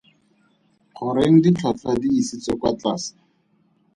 Goreng 0.97 1.37
ditlhotlhwa 1.43 1.91
di 2.01 2.09
isitswe 2.21 2.53
kwa 2.59 2.71
tlase. 2.79 3.13